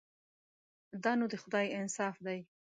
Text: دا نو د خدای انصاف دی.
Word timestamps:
دا 1.03 1.11
نو 1.19 1.25
د 1.31 1.35
خدای 1.43 1.67
انصاف 1.79 2.15
دی. 2.25 2.39